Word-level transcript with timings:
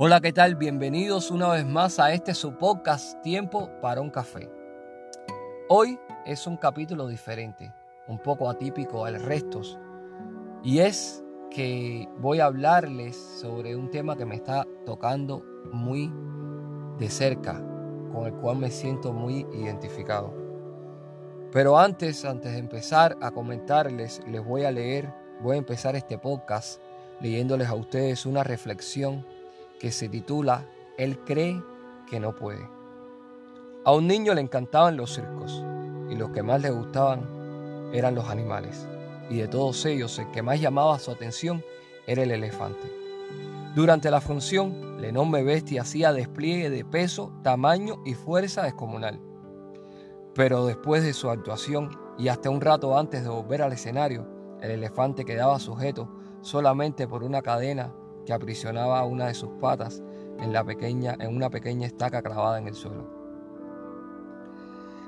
Hola, 0.00 0.20
¿qué 0.20 0.32
tal? 0.32 0.54
Bienvenidos 0.54 1.32
una 1.32 1.48
vez 1.48 1.66
más 1.66 1.98
a 1.98 2.12
este 2.12 2.32
su 2.32 2.56
podcast 2.56 3.20
Tiempo 3.20 3.68
para 3.82 4.00
un 4.00 4.10
café. 4.10 4.48
Hoy 5.68 5.98
es 6.24 6.46
un 6.46 6.56
capítulo 6.56 7.08
diferente, 7.08 7.74
un 8.06 8.20
poco 8.20 8.48
atípico 8.48 9.04
al 9.04 9.20
resto, 9.20 9.60
y 10.62 10.78
es 10.78 11.24
que 11.50 12.08
voy 12.20 12.38
a 12.38 12.44
hablarles 12.44 13.16
sobre 13.16 13.74
un 13.74 13.90
tema 13.90 14.16
que 14.16 14.24
me 14.24 14.36
está 14.36 14.64
tocando 14.86 15.42
muy 15.72 16.12
de 17.00 17.10
cerca, 17.10 17.60
con 18.12 18.24
el 18.26 18.34
cual 18.34 18.58
me 18.58 18.70
siento 18.70 19.12
muy 19.12 19.48
identificado. 19.52 20.32
Pero 21.50 21.76
antes, 21.76 22.24
antes 22.24 22.52
de 22.52 22.58
empezar 22.58 23.16
a 23.20 23.32
comentarles, 23.32 24.22
les 24.28 24.44
voy 24.44 24.62
a 24.62 24.70
leer, 24.70 25.12
voy 25.42 25.56
a 25.56 25.58
empezar 25.58 25.96
este 25.96 26.18
podcast 26.18 26.80
leyéndoles 27.20 27.66
a 27.66 27.74
ustedes 27.74 28.26
una 28.26 28.44
reflexión 28.44 29.26
que 29.78 29.92
se 29.92 30.08
titula 30.08 30.66
Él 30.96 31.18
cree 31.24 31.62
que 32.08 32.20
no 32.20 32.34
puede. 32.34 32.68
A 33.84 33.92
un 33.92 34.06
niño 34.06 34.34
le 34.34 34.40
encantaban 34.40 34.96
los 34.96 35.14
circos 35.14 35.62
y 36.10 36.14
los 36.14 36.30
que 36.30 36.42
más 36.42 36.60
le 36.60 36.70
gustaban 36.70 37.90
eran 37.92 38.14
los 38.14 38.28
animales. 38.28 38.86
Y 39.30 39.38
de 39.38 39.48
todos 39.48 39.84
ellos 39.86 40.18
el 40.18 40.30
que 40.30 40.42
más 40.42 40.60
llamaba 40.60 40.98
su 40.98 41.10
atención 41.10 41.62
era 42.06 42.22
el 42.22 42.30
elefante. 42.30 42.90
Durante 43.74 44.10
la 44.10 44.20
función, 44.20 45.00
la 45.00 45.08
enorme 45.08 45.42
bestia 45.42 45.82
hacía 45.82 46.12
despliegue 46.12 46.70
de 46.70 46.84
peso, 46.84 47.32
tamaño 47.42 48.02
y 48.04 48.14
fuerza 48.14 48.62
descomunal. 48.62 49.20
Pero 50.34 50.66
después 50.66 51.02
de 51.02 51.12
su 51.12 51.30
actuación 51.30 51.90
y 52.18 52.28
hasta 52.28 52.50
un 52.50 52.60
rato 52.60 52.98
antes 52.98 53.22
de 53.22 53.28
volver 53.28 53.62
al 53.62 53.72
escenario, 53.72 54.26
el 54.60 54.70
elefante 54.70 55.24
quedaba 55.24 55.58
sujeto 55.60 56.08
solamente 56.40 57.06
por 57.06 57.22
una 57.22 57.42
cadena 57.42 57.92
que 58.28 58.34
aprisionaba 58.34 59.02
una 59.06 59.28
de 59.28 59.34
sus 59.34 59.48
patas 59.58 60.02
en, 60.38 60.52
la 60.52 60.62
pequeña, 60.62 61.16
en 61.18 61.34
una 61.34 61.48
pequeña 61.48 61.86
estaca 61.86 62.20
clavada 62.20 62.58
en 62.58 62.68
el 62.68 62.74
suelo. 62.74 63.08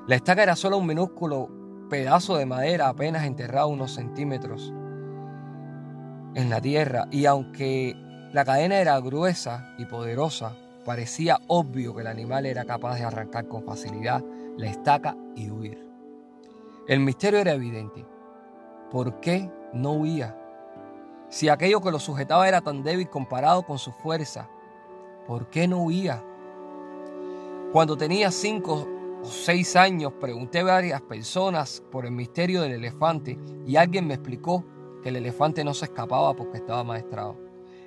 La 0.07 0.15
estaca 0.15 0.41
era 0.41 0.55
solo 0.55 0.79
un 0.79 0.87
minúsculo 0.87 1.47
pedazo 1.87 2.35
de 2.37 2.47
madera 2.47 2.87
apenas 2.87 3.23
enterrado 3.23 3.67
unos 3.67 3.91
centímetros 3.91 4.73
en 6.33 6.49
la 6.49 6.59
tierra 6.61 7.05
y 7.11 7.27
aunque 7.27 7.95
la 8.33 8.43
cadena 8.43 8.79
era 8.79 8.99
gruesa 8.99 9.75
y 9.77 9.85
poderosa, 9.85 10.57
parecía 10.83 11.37
obvio 11.45 11.93
que 11.93 12.01
el 12.01 12.07
animal 12.07 12.47
era 12.47 12.65
capaz 12.65 12.95
de 12.95 13.03
arrancar 13.03 13.47
con 13.47 13.63
facilidad 13.63 14.23
la 14.57 14.65
estaca 14.65 15.15
y 15.35 15.51
huir. 15.51 15.87
El 16.87 17.01
misterio 17.01 17.37
era 17.37 17.51
evidente. 17.51 18.03
¿Por 18.89 19.19
qué 19.19 19.47
no 19.73 19.91
huía? 19.91 20.40
Si 21.31 21.47
aquello 21.47 21.79
que 21.79 21.91
lo 21.91 21.99
sujetaba 21.99 22.45
era 22.45 22.59
tan 22.59 22.83
débil 22.83 23.09
comparado 23.09 23.63
con 23.63 23.79
su 23.79 23.93
fuerza, 23.93 24.49
¿por 25.25 25.47
qué 25.49 25.65
no 25.65 25.81
huía? 25.81 26.21
Cuando 27.71 27.95
tenía 27.95 28.31
cinco 28.31 28.85
o 29.23 29.25
seis 29.25 29.77
años 29.77 30.11
pregunté 30.19 30.59
a 30.59 30.65
varias 30.65 31.01
personas 31.01 31.81
por 31.89 32.05
el 32.05 32.11
misterio 32.11 32.61
del 32.61 32.73
elefante 32.73 33.39
y 33.65 33.77
alguien 33.77 34.07
me 34.07 34.15
explicó 34.15 34.65
que 35.01 35.07
el 35.07 35.15
elefante 35.15 35.63
no 35.63 35.73
se 35.73 35.85
escapaba 35.85 36.35
porque 36.35 36.57
estaba 36.57 36.83
maestrado. 36.83 37.37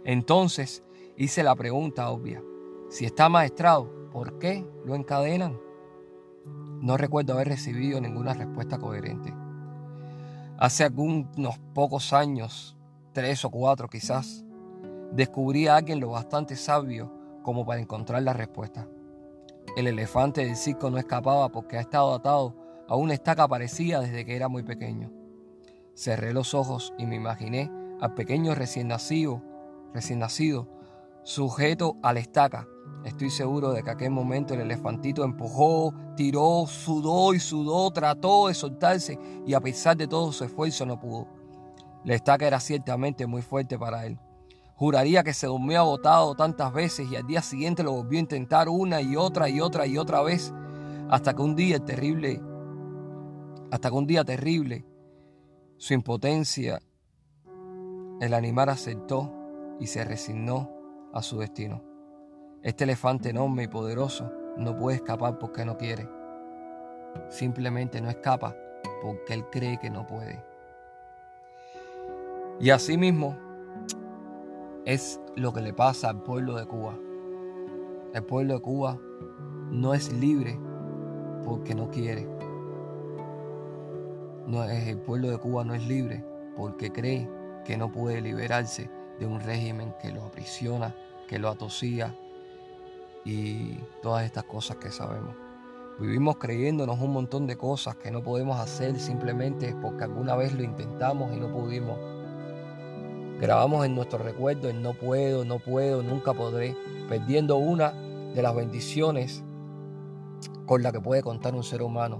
Entonces 0.04 0.82
hice 1.18 1.42
la 1.42 1.54
pregunta 1.54 2.08
obvia, 2.08 2.42
si 2.88 3.04
está 3.04 3.28
maestrado, 3.28 4.08
¿por 4.10 4.38
qué 4.38 4.66
lo 4.86 4.94
encadenan? 4.94 5.60
No 6.80 6.96
recuerdo 6.96 7.34
haber 7.34 7.48
recibido 7.48 8.00
ninguna 8.00 8.32
respuesta 8.32 8.78
coherente. 8.78 9.34
Hace 10.56 10.84
algunos 10.84 11.58
pocos 11.74 12.14
años 12.14 12.74
tres 13.14 13.44
o 13.44 13.50
cuatro 13.50 13.88
quizás, 13.88 14.44
descubrí 15.12 15.68
a 15.68 15.76
alguien 15.76 16.00
lo 16.00 16.10
bastante 16.10 16.56
sabio 16.56 17.10
como 17.42 17.64
para 17.64 17.80
encontrar 17.80 18.22
la 18.22 18.32
respuesta. 18.32 18.88
El 19.76 19.86
elefante 19.86 20.44
del 20.44 20.56
circo 20.56 20.90
no 20.90 20.98
escapaba 20.98 21.48
porque 21.50 21.78
ha 21.78 21.80
estado 21.80 22.12
atado 22.12 22.54
a 22.88 22.96
una 22.96 23.14
estaca 23.14 23.48
parecida 23.48 24.00
desde 24.00 24.24
que 24.24 24.36
era 24.36 24.48
muy 24.48 24.64
pequeño. 24.64 25.12
Cerré 25.94 26.34
los 26.34 26.54
ojos 26.54 26.92
y 26.98 27.06
me 27.06 27.14
imaginé 27.14 27.70
al 28.00 28.14
pequeño 28.14 28.54
recién 28.54 28.88
nacido, 28.88 29.40
recién 29.94 30.18
nacido, 30.18 30.68
sujeto 31.22 31.96
a 32.02 32.12
la 32.12 32.20
estaca. 32.20 32.66
Estoy 33.04 33.30
seguro 33.30 33.72
de 33.72 33.82
que 33.82 33.90
aquel 33.90 34.10
momento 34.10 34.54
el 34.54 34.60
elefantito 34.60 35.22
empujó, 35.24 35.94
tiró, 36.16 36.66
sudó 36.66 37.32
y 37.32 37.38
sudó, 37.38 37.90
trató 37.92 38.48
de 38.48 38.54
soltarse 38.54 39.18
y 39.46 39.54
a 39.54 39.60
pesar 39.60 39.96
de 39.96 40.08
todo 40.08 40.32
su 40.32 40.44
esfuerzo 40.44 40.84
no 40.84 40.98
pudo. 40.98 41.43
La 42.04 42.14
estaca 42.14 42.46
era 42.46 42.60
ciertamente 42.60 43.26
muy 43.26 43.40
fuerte 43.40 43.78
para 43.78 44.04
él. 44.04 44.18
Juraría 44.76 45.22
que 45.22 45.32
se 45.32 45.46
durmió 45.46 45.80
agotado 45.80 46.34
tantas 46.34 46.72
veces 46.72 47.10
y 47.10 47.16
al 47.16 47.26
día 47.26 47.40
siguiente 47.40 47.82
lo 47.82 47.92
volvió 47.92 48.18
a 48.18 48.20
intentar 48.20 48.68
una 48.68 49.00
y 49.00 49.16
otra 49.16 49.48
y 49.48 49.60
otra 49.60 49.86
y 49.86 49.96
otra 49.96 50.22
vez, 50.22 50.52
hasta 51.08 51.34
que 51.34 51.42
un 51.42 51.54
día 51.54 51.78
terrible, 51.78 52.42
hasta 53.70 53.88
que 53.88 53.94
un 53.94 54.06
día 54.06 54.24
terrible, 54.24 54.84
su 55.78 55.94
impotencia, 55.94 56.80
el 58.20 58.34
animal 58.34 58.68
aceptó 58.68 59.32
y 59.80 59.86
se 59.86 60.04
resignó 60.04 60.70
a 61.12 61.22
su 61.22 61.38
destino. 61.38 61.82
Este 62.62 62.84
elefante 62.84 63.30
enorme 63.30 63.64
y 63.64 63.68
poderoso 63.68 64.30
no 64.56 64.76
puede 64.76 64.96
escapar 64.96 65.38
porque 65.38 65.64
no 65.64 65.76
quiere. 65.76 66.08
Simplemente 67.28 68.00
no 68.00 68.10
escapa 68.10 68.54
porque 69.02 69.34
él 69.34 69.44
cree 69.50 69.78
que 69.78 69.90
no 69.90 70.06
puede. 70.06 70.53
Y 72.60 72.70
asimismo 72.70 73.36
es 74.84 75.20
lo 75.34 75.52
que 75.52 75.60
le 75.60 75.72
pasa 75.72 76.10
al 76.10 76.22
pueblo 76.22 76.54
de 76.54 76.66
Cuba. 76.66 76.98
El 78.12 78.22
pueblo 78.22 78.54
de 78.54 78.60
Cuba 78.60 78.98
no 79.70 79.92
es 79.92 80.12
libre 80.12 80.58
porque 81.44 81.74
no 81.74 81.90
quiere. 81.90 82.28
No 84.46 84.62
el 84.62 84.98
pueblo 84.98 85.30
de 85.30 85.38
Cuba 85.38 85.64
no 85.64 85.74
es 85.74 85.86
libre 85.86 86.24
porque 86.56 86.92
cree 86.92 87.28
que 87.64 87.76
no 87.76 87.90
puede 87.90 88.20
liberarse 88.20 88.90
de 89.18 89.26
un 89.26 89.40
régimen 89.40 89.94
que 90.00 90.12
lo 90.12 90.22
aprisiona, 90.22 90.94
que 91.26 91.38
lo 91.38 91.48
atosía 91.48 92.14
y 93.24 93.78
todas 94.02 94.24
estas 94.24 94.44
cosas 94.44 94.76
que 94.76 94.90
sabemos. 94.90 95.34
Vivimos 95.98 96.36
creyéndonos 96.36 97.00
un 97.00 97.12
montón 97.12 97.46
de 97.46 97.56
cosas 97.56 97.96
que 97.96 98.10
no 98.10 98.22
podemos 98.22 98.60
hacer 98.60 98.98
simplemente 98.98 99.74
porque 99.80 100.04
alguna 100.04 100.36
vez 100.36 100.52
lo 100.52 100.62
intentamos 100.62 101.32
y 101.34 101.40
no 101.40 101.50
pudimos. 101.52 102.13
Grabamos 103.44 103.84
en 103.84 103.94
nuestro 103.94 104.20
recuerdo 104.20 104.70
el 104.70 104.80
no 104.80 104.94
puedo, 104.94 105.44
no 105.44 105.58
puedo, 105.58 106.02
nunca 106.02 106.32
podré, 106.32 106.74
perdiendo 107.10 107.58
una 107.58 107.92
de 107.92 108.40
las 108.40 108.56
bendiciones 108.56 109.44
con 110.64 110.82
la 110.82 110.90
que 110.92 111.00
puede 111.02 111.22
contar 111.22 111.54
un 111.54 111.62
ser 111.62 111.82
humano, 111.82 112.16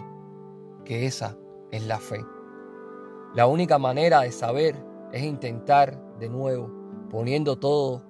que 0.85 1.07
esa 1.07 1.35
es 1.71 1.87
la 1.87 1.99
fe. 1.99 2.23
La 3.35 3.47
única 3.47 3.79
manera 3.79 4.21
de 4.21 4.33
saber 4.33 4.77
es 5.13 5.23
intentar 5.23 5.99
de 6.19 6.29
nuevo, 6.29 6.71
poniendo 7.09 7.57
todo 7.57 8.03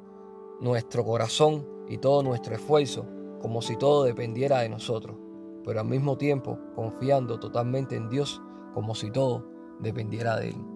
nuestro 0.60 1.04
corazón 1.04 1.64
y 1.88 1.98
todo 1.98 2.24
nuestro 2.24 2.56
esfuerzo 2.56 3.06
como 3.40 3.62
si 3.62 3.76
todo 3.76 4.02
dependiera 4.02 4.58
de 4.58 4.70
nosotros, 4.70 5.16
pero 5.64 5.78
al 5.78 5.86
mismo 5.86 6.18
tiempo 6.18 6.58
confiando 6.74 7.38
totalmente 7.38 7.94
en 7.94 8.08
Dios 8.08 8.42
como 8.74 8.92
si 8.96 9.12
todo 9.12 9.46
dependiera 9.78 10.36
de 10.36 10.48
Él. 10.48 10.73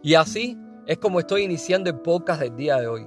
Y 0.00 0.14
así 0.14 0.56
es 0.86 0.98
como 0.98 1.18
estoy 1.18 1.42
iniciando 1.42 1.90
el 1.90 1.98
podcast 1.98 2.40
del 2.40 2.54
día 2.54 2.76
de 2.76 2.86
hoy, 2.86 3.04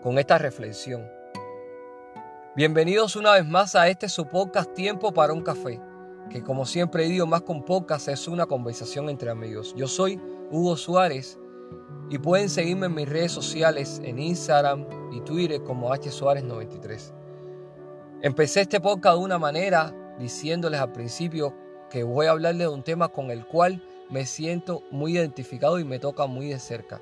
con 0.00 0.16
esta 0.16 0.38
reflexión. 0.38 1.04
Bienvenidos 2.54 3.16
una 3.16 3.32
vez 3.32 3.44
más 3.44 3.74
a 3.74 3.88
este 3.88 4.08
su 4.08 4.24
podcast 4.26 4.72
Tiempo 4.72 5.12
para 5.12 5.32
un 5.32 5.42
café, 5.42 5.80
que 6.30 6.44
como 6.44 6.64
siempre 6.64 7.04
he 7.04 7.08
dicho 7.08 7.26
más 7.26 7.42
con 7.42 7.64
podcast 7.64 8.06
es 8.06 8.28
una 8.28 8.46
conversación 8.46 9.08
entre 9.08 9.30
amigos. 9.30 9.74
Yo 9.76 9.88
soy 9.88 10.20
Hugo 10.52 10.76
Suárez 10.76 11.40
y 12.08 12.18
pueden 12.18 12.48
seguirme 12.48 12.86
en 12.86 12.94
mis 12.94 13.08
redes 13.08 13.32
sociales 13.32 14.00
en 14.04 14.20
Instagram 14.20 14.86
y 15.10 15.22
Twitter 15.22 15.60
como 15.64 15.92
H 15.92 16.08
Suárez 16.12 16.44
93. 16.44 17.12
Empecé 18.22 18.60
este 18.60 18.80
podcast 18.80 19.16
de 19.16 19.24
una 19.24 19.40
manera 19.40 19.92
diciéndoles 20.20 20.78
al 20.78 20.92
principio 20.92 21.52
que 21.90 22.04
voy 22.04 22.26
a 22.26 22.30
hablarles 22.30 22.68
de 22.68 22.74
un 22.74 22.84
tema 22.84 23.08
con 23.08 23.32
el 23.32 23.44
cual 23.44 23.82
me 24.12 24.26
siento 24.26 24.82
muy 24.90 25.16
identificado 25.16 25.78
y 25.78 25.84
me 25.84 25.98
toca 25.98 26.26
muy 26.26 26.48
de 26.48 26.58
cerca. 26.58 27.00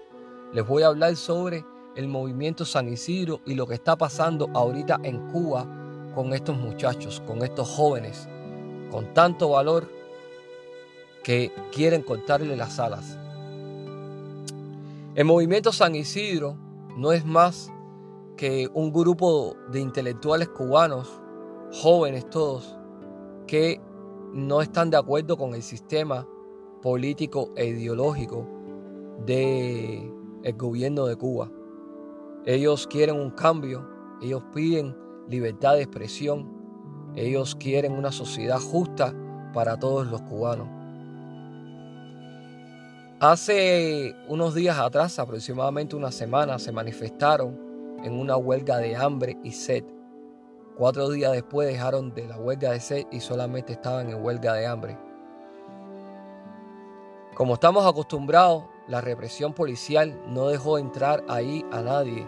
Les 0.52 0.64
voy 0.64 0.84
a 0.84 0.86
hablar 0.86 1.16
sobre 1.16 1.64
el 1.96 2.06
movimiento 2.06 2.64
San 2.64 2.86
Isidro 2.86 3.40
y 3.44 3.54
lo 3.54 3.66
que 3.66 3.74
está 3.74 3.96
pasando 3.96 4.48
ahorita 4.54 5.00
en 5.02 5.18
Cuba 5.32 5.66
con 6.14 6.32
estos 6.32 6.56
muchachos, 6.56 7.20
con 7.26 7.42
estos 7.42 7.68
jóvenes, 7.68 8.28
con 8.92 9.12
tanto 9.12 9.50
valor 9.50 9.90
que 11.24 11.50
quieren 11.72 12.02
cortarle 12.02 12.56
las 12.56 12.78
alas. 12.78 13.18
El 15.16 15.24
movimiento 15.24 15.72
San 15.72 15.96
Isidro 15.96 16.56
no 16.96 17.10
es 17.10 17.24
más 17.24 17.72
que 18.36 18.70
un 18.72 18.92
grupo 18.92 19.56
de 19.72 19.80
intelectuales 19.80 20.48
cubanos 20.48 21.10
jóvenes 21.72 22.30
todos, 22.30 22.76
que 23.48 23.80
no 24.32 24.62
están 24.62 24.90
de 24.90 24.96
acuerdo 24.96 25.36
con 25.36 25.54
el 25.56 25.62
sistema 25.64 26.24
político 26.82 27.50
e 27.56 27.66
ideológico 27.66 28.46
del 29.26 30.12
el 30.42 30.56
gobierno 30.56 31.06
de 31.06 31.16
Cuba. 31.16 31.50
Ellos 32.46 32.86
quieren 32.86 33.16
un 33.16 33.30
cambio, 33.30 33.86
ellos 34.22 34.42
piden 34.54 34.96
libertad 35.28 35.74
de 35.74 35.82
expresión, 35.82 36.50
ellos 37.14 37.54
quieren 37.54 37.92
una 37.92 38.12
sociedad 38.12 38.58
justa 38.58 39.14
para 39.52 39.78
todos 39.78 40.06
los 40.06 40.22
cubanos. 40.22 40.68
Hace 43.20 44.16
unos 44.28 44.54
días 44.54 44.78
atrás, 44.78 45.18
aproximadamente 45.18 45.94
una 45.94 46.10
semana, 46.10 46.58
se 46.58 46.72
manifestaron 46.72 47.58
en 48.02 48.18
una 48.18 48.38
huelga 48.38 48.78
de 48.78 48.96
hambre 48.96 49.36
y 49.44 49.52
sed. 49.52 49.84
Cuatro 50.78 51.10
días 51.10 51.32
después 51.32 51.68
dejaron 51.68 52.14
de 52.14 52.26
la 52.26 52.38
huelga 52.38 52.70
de 52.72 52.80
sed 52.80 53.04
y 53.12 53.20
solamente 53.20 53.74
estaban 53.74 54.08
en 54.08 54.24
huelga 54.24 54.54
de 54.54 54.66
hambre. 54.66 55.09
Como 57.34 57.54
estamos 57.54 57.86
acostumbrados, 57.86 58.64
la 58.88 59.00
represión 59.00 59.54
policial 59.54 60.20
no 60.26 60.48
dejó 60.48 60.78
entrar 60.78 61.24
ahí 61.28 61.64
a 61.70 61.80
nadie. 61.80 62.26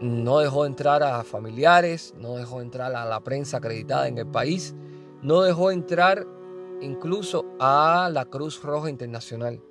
No 0.00 0.38
dejó 0.38 0.64
entrar 0.64 1.02
a 1.02 1.22
familiares, 1.22 2.14
no 2.18 2.36
dejó 2.36 2.62
entrar 2.62 2.94
a 2.94 3.04
la 3.04 3.20
prensa 3.20 3.58
acreditada 3.58 4.08
en 4.08 4.16
el 4.16 4.26
país, 4.26 4.74
no 5.22 5.42
dejó 5.42 5.70
entrar 5.70 6.26
incluso 6.80 7.44
a 7.60 8.08
la 8.10 8.24
Cruz 8.24 8.62
Roja 8.62 8.88
Internacional. 8.88 9.62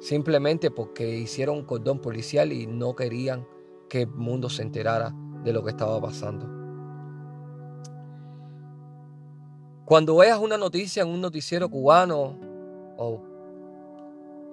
Simplemente 0.00 0.70
porque 0.70 1.16
hicieron 1.16 1.58
un 1.58 1.64
cordón 1.64 2.00
policial 2.00 2.52
y 2.52 2.66
no 2.66 2.96
querían 2.96 3.46
que 3.88 4.02
el 4.02 4.08
mundo 4.08 4.50
se 4.50 4.62
enterara 4.62 5.14
de 5.44 5.52
lo 5.52 5.62
que 5.62 5.70
estaba 5.70 6.00
pasando. 6.00 6.48
Cuando 9.84 10.16
veas 10.16 10.38
una 10.38 10.56
noticia 10.56 11.02
en 11.02 11.08
un 11.08 11.20
noticiero 11.20 11.68
cubano 11.68 12.49
o 13.02 13.22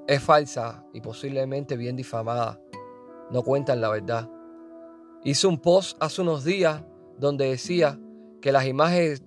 es 0.07 0.23
falsa 0.23 0.85
y 0.93 1.01
posiblemente 1.01 1.75
bien 1.75 1.97
difamada, 1.97 2.59
no 3.29 3.43
cuentan 3.43 3.81
la 3.81 3.89
verdad. 3.89 4.29
Hice 5.23 5.47
un 5.47 5.59
post 5.59 6.01
hace 6.01 6.21
unos 6.21 6.45
días 6.45 6.81
donde 7.19 7.49
decía 7.49 7.99
que 8.41 8.53
las 8.53 8.65
imágenes, 8.65 9.21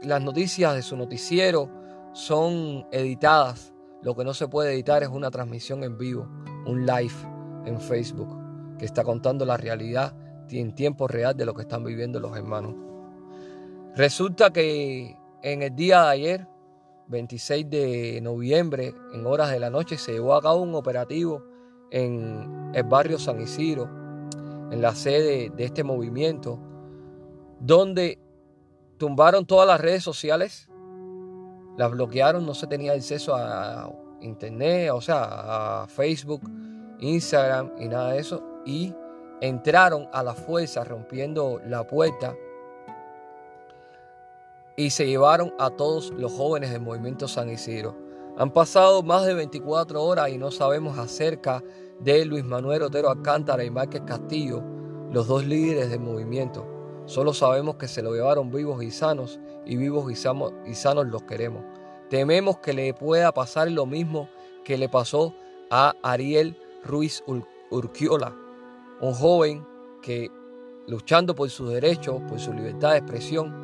las 0.00 0.22
noticias 0.22 0.74
de 0.74 0.82
su 0.82 0.96
noticiero 0.96 1.70
son 2.14 2.86
editadas. 2.90 3.74
Lo 4.02 4.16
que 4.16 4.24
no 4.24 4.32
se 4.32 4.48
puede 4.48 4.72
editar 4.72 5.02
es 5.02 5.10
una 5.10 5.30
transmisión 5.30 5.84
en 5.84 5.98
vivo, 5.98 6.26
un 6.66 6.86
live 6.86 7.14
en 7.66 7.78
Facebook 7.78 8.34
que 8.78 8.86
está 8.86 9.04
contando 9.04 9.44
la 9.44 9.58
realidad 9.58 10.16
en 10.48 10.74
tiempo 10.74 11.06
real 11.06 11.36
de 11.36 11.44
lo 11.44 11.52
que 11.52 11.62
están 11.62 11.84
viviendo 11.84 12.18
los 12.18 12.34
hermanos. 12.34 12.74
Resulta 13.94 14.52
que 14.52 15.18
en 15.42 15.62
el 15.62 15.76
día 15.76 16.04
de 16.04 16.08
ayer, 16.08 16.48
26 17.08 17.68
de 17.68 18.20
noviembre, 18.22 18.94
en 19.12 19.26
horas 19.26 19.50
de 19.50 19.60
la 19.60 19.70
noche, 19.70 19.98
se 19.98 20.12
llevó 20.12 20.34
a 20.34 20.42
cabo 20.42 20.62
un 20.62 20.74
operativo 20.74 21.42
en 21.90 22.72
el 22.74 22.84
barrio 22.84 23.18
San 23.18 23.40
Isidro, 23.40 23.88
en 24.70 24.80
la 24.80 24.94
sede 24.94 25.50
de 25.50 25.64
este 25.64 25.84
movimiento, 25.84 26.58
donde 27.60 28.18
tumbaron 28.96 29.46
todas 29.46 29.68
las 29.68 29.80
redes 29.80 30.02
sociales, 30.02 30.68
las 31.76 31.90
bloquearon, 31.90 32.46
no 32.46 32.54
se 32.54 32.66
tenía 32.66 32.92
acceso 32.92 33.34
a 33.34 33.92
internet, 34.20 34.90
o 34.92 35.00
sea, 35.00 35.82
a 35.82 35.86
Facebook, 35.86 36.42
Instagram 37.00 37.72
y 37.78 37.88
nada 37.88 38.12
de 38.12 38.18
eso, 38.18 38.42
y 38.64 38.94
entraron 39.40 40.08
a 40.12 40.22
la 40.22 40.34
fuerza 40.34 40.84
rompiendo 40.84 41.60
la 41.66 41.86
puerta 41.86 42.34
y 44.76 44.90
se 44.90 45.06
llevaron 45.06 45.54
a 45.58 45.70
todos 45.70 46.10
los 46.16 46.32
jóvenes 46.32 46.70
del 46.70 46.82
movimiento 46.82 47.28
San 47.28 47.50
Isidro. 47.50 47.96
Han 48.36 48.52
pasado 48.52 49.02
más 49.02 49.24
de 49.26 49.34
24 49.34 50.02
horas 50.02 50.30
y 50.30 50.38
no 50.38 50.50
sabemos 50.50 50.98
acerca 50.98 51.62
de 52.00 52.24
Luis 52.24 52.44
Manuel 52.44 52.82
Otero 52.82 53.10
Alcántara 53.10 53.62
y 53.64 53.70
Márquez 53.70 54.02
Castillo, 54.04 54.62
los 55.12 55.28
dos 55.28 55.44
líderes 55.46 55.90
del 55.90 56.00
movimiento. 56.00 56.66
Solo 57.06 57.32
sabemos 57.32 57.76
que 57.76 57.86
se 57.86 58.02
lo 58.02 58.12
llevaron 58.12 58.50
vivos 58.50 58.82
y 58.82 58.90
sanos 58.90 59.38
y 59.64 59.76
vivos 59.76 60.10
y, 60.10 60.16
sanos 60.16 61.06
los 61.06 61.22
queremos. 61.22 61.62
Tememos 62.10 62.58
que 62.58 62.72
le 62.72 62.92
pueda 62.94 63.32
pasar 63.32 63.70
lo 63.70 63.86
mismo 63.86 64.28
que 64.64 64.76
le 64.76 64.88
pasó 64.88 65.34
a 65.70 65.94
Ariel 66.02 66.56
Ruiz 66.84 67.22
Urquiola, 67.70 68.34
un 69.00 69.14
joven 69.14 69.66
que 70.02 70.30
luchando 70.86 71.34
por 71.34 71.48
sus 71.50 71.70
derechos, 71.70 72.20
por 72.28 72.40
su 72.40 72.52
libertad 72.52 72.92
de 72.92 72.98
expresión, 72.98 73.63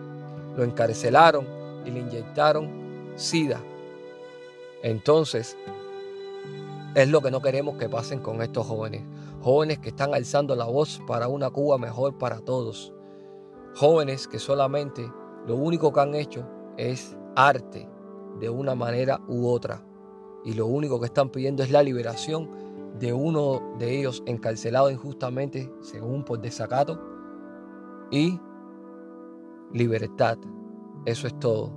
lo 0.56 0.64
encarcelaron 0.64 1.46
y 1.84 1.90
le 1.90 2.00
inyectaron 2.00 3.12
SIDA. 3.16 3.60
Entonces, 4.82 5.56
es 6.94 7.08
lo 7.08 7.20
que 7.20 7.30
no 7.30 7.40
queremos 7.40 7.76
que 7.76 7.88
pasen 7.88 8.20
con 8.20 8.42
estos 8.42 8.66
jóvenes. 8.66 9.02
Jóvenes 9.42 9.78
que 9.78 9.90
están 9.90 10.14
alzando 10.14 10.56
la 10.56 10.64
voz 10.64 11.00
para 11.06 11.28
una 11.28 11.50
Cuba 11.50 11.78
mejor 11.78 12.18
para 12.18 12.40
todos. 12.40 12.92
Jóvenes 13.76 14.26
que 14.26 14.38
solamente 14.38 15.10
lo 15.46 15.56
único 15.56 15.92
que 15.92 16.00
han 16.00 16.14
hecho 16.14 16.44
es 16.76 17.16
arte 17.36 17.88
de 18.38 18.50
una 18.50 18.74
manera 18.74 19.20
u 19.28 19.48
otra. 19.48 19.84
Y 20.44 20.54
lo 20.54 20.66
único 20.66 20.98
que 20.98 21.06
están 21.06 21.30
pidiendo 21.30 21.62
es 21.62 21.70
la 21.70 21.82
liberación 21.82 22.50
de 22.98 23.12
uno 23.12 23.76
de 23.78 23.98
ellos 23.98 24.22
encarcelado 24.26 24.90
injustamente, 24.90 25.72
según 25.80 26.24
por 26.24 26.40
desacato, 26.40 26.98
y 28.10 28.40
libertad. 29.72 30.38
Eso 31.06 31.26
es 31.26 31.38
todo. 31.38 31.72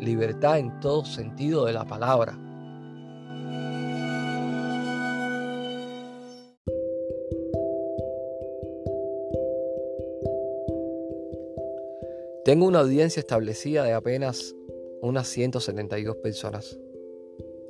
Libertad 0.00 0.58
en 0.58 0.80
todo 0.80 1.04
sentido 1.04 1.64
de 1.64 1.72
la 1.72 1.84
palabra. 1.84 2.38
Tengo 12.44 12.66
una 12.66 12.80
audiencia 12.80 13.20
establecida 13.20 13.84
de 13.84 13.92
apenas 13.92 14.56
unas 15.02 15.28
172 15.28 16.16
personas. 16.16 16.78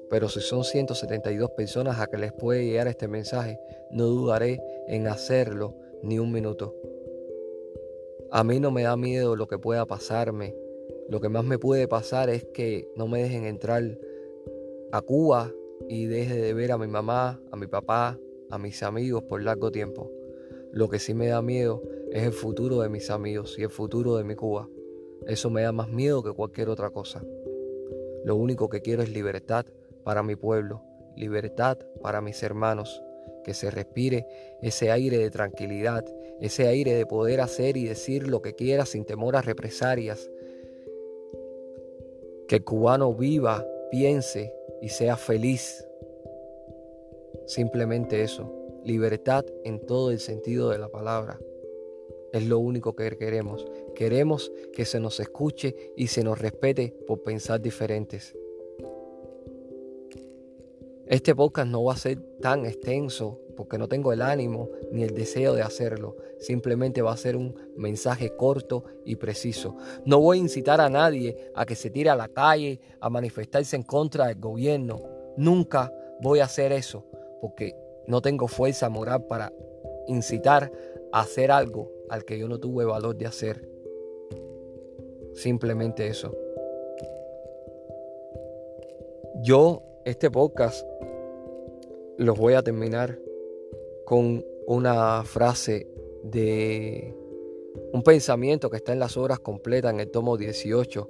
Pero 0.08 0.28
si 0.28 0.40
son 0.40 0.64
172 0.64 1.50
personas 1.50 2.00
a 2.00 2.06
que 2.06 2.16
les 2.16 2.32
puede 2.32 2.64
llegar 2.64 2.88
este 2.88 3.06
mensaje, 3.06 3.60
no 3.90 4.06
dudaré 4.06 4.60
en 4.88 5.06
hacerlo 5.06 5.76
ni 6.02 6.18
un 6.18 6.32
minuto. 6.32 6.79
A 8.32 8.44
mí 8.44 8.60
no 8.60 8.70
me 8.70 8.84
da 8.84 8.96
miedo 8.96 9.34
lo 9.34 9.48
que 9.48 9.58
pueda 9.58 9.86
pasarme. 9.86 10.54
Lo 11.08 11.20
que 11.20 11.28
más 11.28 11.44
me 11.44 11.58
puede 11.58 11.88
pasar 11.88 12.30
es 12.30 12.44
que 12.44 12.88
no 12.94 13.08
me 13.08 13.22
dejen 13.22 13.44
entrar 13.44 13.98
a 14.92 15.02
Cuba 15.02 15.52
y 15.88 16.06
deje 16.06 16.36
de 16.36 16.54
ver 16.54 16.70
a 16.70 16.78
mi 16.78 16.86
mamá, 16.86 17.40
a 17.50 17.56
mi 17.56 17.66
papá, 17.66 18.20
a 18.48 18.58
mis 18.58 18.84
amigos 18.84 19.24
por 19.24 19.42
largo 19.42 19.72
tiempo. 19.72 20.12
Lo 20.70 20.88
que 20.88 21.00
sí 21.00 21.12
me 21.12 21.26
da 21.26 21.42
miedo 21.42 21.82
es 22.12 22.22
el 22.22 22.32
futuro 22.32 22.80
de 22.82 22.88
mis 22.88 23.10
amigos 23.10 23.58
y 23.58 23.64
el 23.64 23.70
futuro 23.70 24.16
de 24.16 24.22
mi 24.22 24.36
Cuba. 24.36 24.68
Eso 25.26 25.50
me 25.50 25.62
da 25.62 25.72
más 25.72 25.88
miedo 25.88 26.22
que 26.22 26.32
cualquier 26.32 26.68
otra 26.68 26.90
cosa. 26.90 27.24
Lo 28.24 28.36
único 28.36 28.68
que 28.68 28.80
quiero 28.80 29.02
es 29.02 29.10
libertad 29.10 29.66
para 30.04 30.22
mi 30.22 30.36
pueblo, 30.36 30.84
libertad 31.16 31.78
para 32.00 32.20
mis 32.20 32.40
hermanos, 32.44 33.02
que 33.50 33.54
se 33.54 33.68
respire 33.68 34.28
ese 34.62 34.92
aire 34.92 35.18
de 35.18 35.28
tranquilidad, 35.28 36.04
ese 36.40 36.68
aire 36.68 36.94
de 36.94 37.04
poder 37.04 37.40
hacer 37.40 37.76
y 37.76 37.84
decir 37.84 38.28
lo 38.28 38.42
que 38.42 38.54
quiera 38.54 38.86
sin 38.86 39.04
temor 39.04 39.34
a 39.34 39.42
represalias. 39.42 40.30
Que 42.46 42.54
el 42.54 42.64
cubano 42.64 43.12
viva, 43.12 43.66
piense 43.90 44.54
y 44.80 44.90
sea 44.90 45.16
feliz. 45.16 45.84
Simplemente 47.46 48.22
eso, 48.22 48.54
libertad 48.84 49.44
en 49.64 49.84
todo 49.84 50.12
el 50.12 50.20
sentido 50.20 50.70
de 50.70 50.78
la 50.78 50.90
palabra. 50.90 51.40
Es 52.32 52.46
lo 52.46 52.60
único 52.60 52.94
que 52.94 53.10
queremos. 53.18 53.66
Queremos 53.96 54.52
que 54.72 54.84
se 54.84 55.00
nos 55.00 55.18
escuche 55.18 55.74
y 55.96 56.06
se 56.06 56.22
nos 56.22 56.38
respete 56.38 56.94
por 57.04 57.24
pensar 57.24 57.60
diferentes. 57.60 58.32
Este 61.10 61.34
podcast 61.34 61.68
no 61.68 61.82
va 61.82 61.94
a 61.94 61.96
ser 61.96 62.20
tan 62.40 62.64
extenso 62.64 63.40
porque 63.56 63.78
no 63.78 63.88
tengo 63.88 64.12
el 64.12 64.22
ánimo 64.22 64.68
ni 64.92 65.02
el 65.02 65.12
deseo 65.12 65.54
de 65.54 65.62
hacerlo. 65.62 66.16
Simplemente 66.38 67.02
va 67.02 67.10
a 67.10 67.16
ser 67.16 67.34
un 67.34 67.52
mensaje 67.76 68.36
corto 68.36 68.84
y 69.04 69.16
preciso. 69.16 69.76
No 70.04 70.20
voy 70.20 70.38
a 70.38 70.42
incitar 70.42 70.80
a 70.80 70.88
nadie 70.88 71.50
a 71.56 71.66
que 71.66 71.74
se 71.74 71.90
tire 71.90 72.10
a 72.10 72.14
la 72.14 72.28
calle 72.28 72.78
a 73.00 73.10
manifestarse 73.10 73.74
en 73.74 73.82
contra 73.82 74.28
del 74.28 74.38
gobierno. 74.38 75.02
Nunca 75.36 75.92
voy 76.22 76.38
a 76.38 76.44
hacer 76.44 76.70
eso 76.70 77.04
porque 77.40 77.74
no 78.06 78.22
tengo 78.22 78.46
fuerza 78.46 78.88
moral 78.88 79.24
para 79.26 79.52
incitar 80.06 80.70
a 81.12 81.22
hacer 81.22 81.50
algo 81.50 81.90
al 82.08 82.24
que 82.24 82.38
yo 82.38 82.46
no 82.46 82.60
tuve 82.60 82.84
valor 82.84 83.16
de 83.16 83.26
hacer. 83.26 83.68
Simplemente 85.34 86.06
eso. 86.06 86.32
Yo 89.42 89.89
este 90.04 90.30
podcast 90.30 90.86
los 92.18 92.38
voy 92.38 92.54
a 92.54 92.62
terminar 92.62 93.18
con 94.06 94.44
una 94.66 95.22
frase 95.24 95.86
de 96.22 97.14
un 97.92 98.02
pensamiento 98.02 98.70
que 98.70 98.78
está 98.78 98.92
en 98.92 98.98
las 98.98 99.16
obras 99.16 99.40
completas 99.40 99.92
en 99.92 100.00
el 100.00 100.10
tomo 100.10 100.36
18 100.36 101.08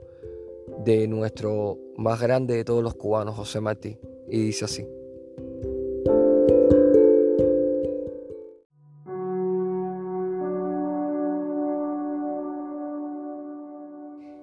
de 0.84 1.08
nuestro 1.08 1.78
más 1.96 2.20
grande 2.20 2.56
de 2.56 2.64
todos 2.64 2.82
los 2.82 2.94
cubanos, 2.94 3.36
José 3.36 3.60
Martí, 3.60 3.98
y 4.28 4.42
dice 4.44 4.64
así. 4.64 4.86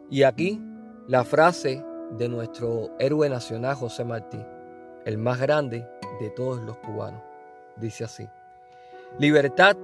Y 0.10 0.24
aquí 0.24 0.60
la 1.08 1.24
frase 1.24 1.84
de 2.12 2.30
nuestro 2.30 2.92
héroe 3.00 3.30
nacional 3.30 3.76
José 3.76 4.04
Martí, 4.06 4.40
el 5.06 5.18
más 5.18 5.40
grande 5.40 5.88
de 6.20 6.30
todos 6.32 6.62
los 6.62 6.78
cubanos. 6.78 7.22
Dice 7.76 8.06
así, 8.06 8.28
libertad 9.20 9.76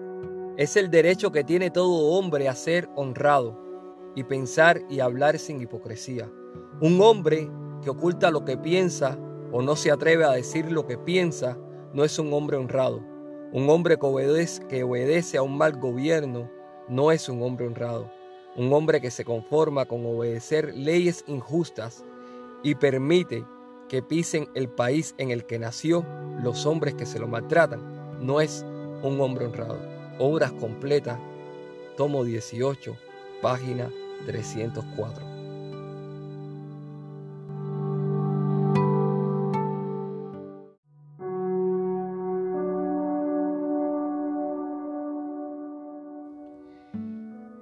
es 0.58 0.78
el 0.78 0.90
derecho 0.90 1.32
que 1.32 1.44
tiene 1.44 1.70
todo 1.70 2.12
hombre 2.12 2.48
a 2.48 2.56
ser 2.56 2.90
honrado 2.96 3.60
y 4.16 4.24
pensar 4.24 4.80
y 4.90 5.00
hablar 5.00 5.38
sin 5.40 5.62
hipocresía. 5.62 6.30
Un 6.82 7.02
hombre 7.02 7.50
que 7.82 7.90
oculta 7.90 8.32
lo 8.32 8.46
que 8.46 8.58
piensa 8.58 9.18
o 9.52 9.62
no 9.62 9.76
se 9.76 9.92
atreve 9.92 10.26
a 10.26 10.32
decir 10.32 10.72
lo 10.72 10.86
que 10.88 10.98
piensa 10.98 11.58
no 11.94 12.04
es 12.04 12.18
un 12.18 12.34
hombre 12.34 12.58
honrado. 12.58 13.02
Un 13.52 13.70
hombre 13.70 13.98
que 13.98 14.06
obedece, 14.06 14.66
que 14.68 14.84
obedece 14.84 15.38
a 15.38 15.44
un 15.44 15.58
mal 15.58 15.80
gobierno 15.80 16.50
no 16.88 17.12
es 17.12 17.30
un 17.30 17.42
hombre 17.44 17.68
honrado. 17.68 18.12
Un 18.56 18.72
hombre 18.74 19.02
que 19.02 19.12
se 19.12 19.26
conforma 19.26 19.86
con 19.86 20.06
obedecer 20.06 20.76
leyes 20.76 21.24
injustas 21.28 22.04
y 22.64 22.76
permite 22.76 23.46
que 23.90 24.02
pisen 24.02 24.50
el 24.56 24.70
país 24.70 25.14
en 25.18 25.30
el 25.30 25.46
que 25.46 25.60
nació 25.60 26.06
los 26.42 26.66
hombres 26.66 26.96
que 26.96 27.06
se 27.06 27.20
lo 27.20 27.28
maltratan, 27.28 28.26
no 28.26 28.42
es 28.42 28.66
un 29.04 29.20
hombre 29.22 29.46
honrado. 29.46 29.80
Obras 30.18 30.52
completas, 30.54 31.20
tomo 31.98 32.24
18, 32.24 32.96
página 33.42 33.90
304. 34.26 35.34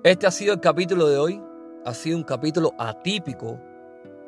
Este 0.04 0.26
ha 0.26 0.32
sido 0.32 0.54
el 0.54 0.60
capítulo 0.60 1.08
de 1.08 1.18
hoy. 1.18 1.42
Ha 1.86 1.94
sido 1.94 2.18
un 2.18 2.24
capítulo 2.24 2.74
atípico. 2.78 3.60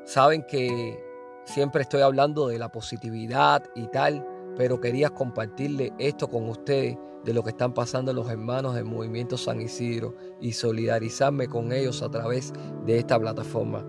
Saben 0.06 0.44
que 0.44 1.02
siempre 1.46 1.84
estoy 1.84 2.02
hablando 2.02 2.48
de 2.48 2.60
la 2.60 2.70
positividad 2.70 3.64
y 3.76 3.88
tal, 3.88 4.26
pero 4.58 4.80
quería 4.80 5.10
compartirle 5.10 5.94
esto 5.98 6.30
con 6.30 6.50
ustedes 6.50 6.98
de 7.24 7.34
lo 7.34 7.42
que 7.42 7.52
están 7.52 7.74
pasando 7.74 8.12
los 8.12 8.30
hermanos 8.30 8.76
del 8.76 8.86
movimiento 8.86 9.38
San 9.38 9.62
Isidro 9.62 10.14
y 10.42 10.52
solidarizarme 10.52 11.48
con 11.48 11.72
ellos 11.72 12.02
a 12.02 12.10
través 12.10 12.52
de 12.86 13.00
esta 13.00 13.18
plataforma. 13.18 13.86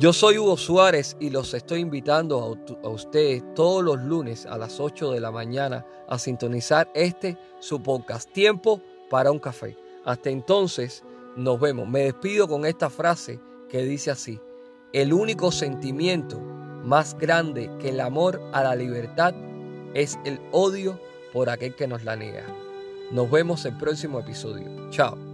Yo 0.00 0.12
soy 0.12 0.38
Hugo 0.38 0.56
Suárez 0.56 1.16
y 1.18 1.30
los 1.30 1.54
estoy 1.54 1.80
invitando 1.80 2.56
a, 2.82 2.88
ustedes 2.88 3.42
todos 3.54 3.82
los 3.82 4.00
lunes 4.00 4.46
a 4.46 4.56
las 4.56 4.78
8 4.78 5.12
de 5.12 5.20
la 5.20 5.32
mañana 5.32 5.84
a 6.08 6.18
sintonizar 6.18 6.90
este 6.94 7.36
su 7.58 7.82
podcast 7.82 8.30
Tiempo 8.32 8.80
para 9.10 9.30
un 9.30 9.40
café. 9.40 9.76
Hasta 10.04 10.30
entonces, 10.30 11.02
nos 11.36 11.58
vemos. 11.58 11.88
Me 11.88 12.04
despido 12.04 12.46
con 12.46 12.64
esta 12.64 12.90
frase 12.90 13.40
que 13.68 13.82
dice 13.82 14.12
así, 14.12 14.40
el 14.92 15.12
único 15.12 15.52
sentimiento 15.52 16.40
más 16.40 17.16
grande 17.18 17.70
que 17.80 17.90
el 17.90 18.00
amor 18.00 18.40
a 18.52 18.62
la 18.62 18.74
libertad 18.74 19.34
es 19.94 20.18
el 20.24 20.40
odio 20.52 20.98
por 21.32 21.50
aquel 21.50 21.74
que 21.74 21.86
nos 21.86 22.04
la 22.04 22.16
niega. 22.16 22.46
Nos 23.10 23.30
vemos 23.30 23.64
el 23.64 23.76
próximo 23.76 24.20
episodio. 24.20 24.90
Chao. 24.90 25.27